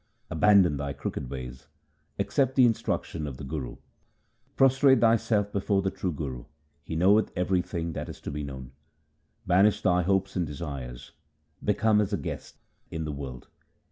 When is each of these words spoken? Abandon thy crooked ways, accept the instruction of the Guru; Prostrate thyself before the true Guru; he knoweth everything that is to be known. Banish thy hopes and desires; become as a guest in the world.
Abandon 0.31 0.77
thy 0.77 0.93
crooked 0.93 1.29
ways, 1.29 1.67
accept 2.17 2.55
the 2.55 2.65
instruction 2.65 3.27
of 3.27 3.37
the 3.37 3.43
Guru; 3.43 3.75
Prostrate 4.55 4.99
thyself 4.99 5.51
before 5.51 5.83
the 5.83 5.91
true 5.91 6.11
Guru; 6.11 6.45
he 6.83 6.95
knoweth 6.95 7.31
everything 7.35 7.93
that 7.93 8.09
is 8.09 8.19
to 8.21 8.31
be 8.31 8.41
known. 8.43 8.71
Banish 9.45 9.79
thy 9.83 10.01
hopes 10.01 10.35
and 10.35 10.47
desires; 10.47 11.11
become 11.63 12.01
as 12.01 12.11
a 12.13 12.17
guest 12.17 12.55
in 12.89 13.05
the 13.05 13.11
world. 13.11 13.47